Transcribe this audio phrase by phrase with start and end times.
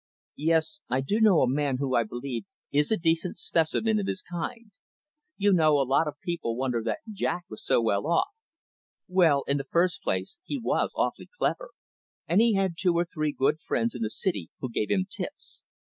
[0.41, 4.23] "Yes, I do know a man who, I believe, is a decent specimen of his
[4.23, 4.71] kind.
[5.37, 8.29] You know, a lot of people wonder that Jack was so well off.
[9.07, 11.69] Well, in the first place, he was awfully clever,
[12.27, 15.61] and he had two or three good friends in the City who gave him tips.